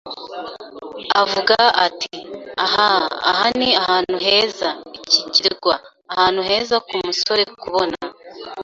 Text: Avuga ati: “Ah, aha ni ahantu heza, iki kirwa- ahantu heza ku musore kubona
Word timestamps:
Avuga 1.21 1.55
ati: 1.85 2.15
“Ah, 2.65 3.01
aha 3.31 3.45
ni 3.59 3.69
ahantu 3.81 4.15
heza, 4.25 4.69
iki 4.99 5.21
kirwa- 5.33 5.73
ahantu 6.13 6.41
heza 6.49 6.75
ku 6.87 6.93
musore 7.07 7.43
kubona 7.61 7.95